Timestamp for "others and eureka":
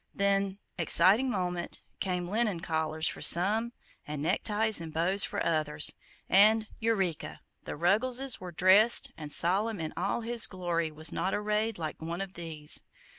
5.45-7.41